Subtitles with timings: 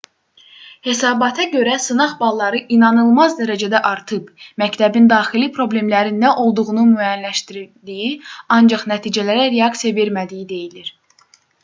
[0.85, 4.31] hesabata görə sınaq balları inanılmaz dərəcədə artıb
[4.63, 8.11] məktəbin daxili problemlərin nə olduğunu müəyyənləşdirdiyi
[8.61, 10.91] ancaq nəticələrə reaksiya vermədiyi deyilir